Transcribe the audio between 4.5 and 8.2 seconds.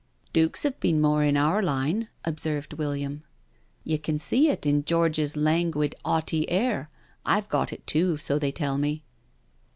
in George's languid, 'aughty air— I've got it too,